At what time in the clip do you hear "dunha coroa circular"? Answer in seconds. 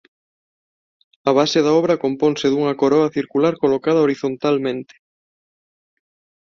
2.49-3.53